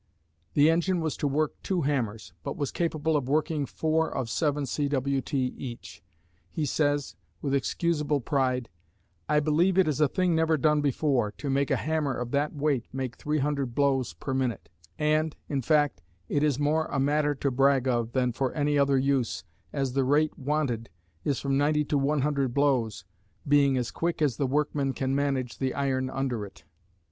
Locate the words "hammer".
11.75-12.15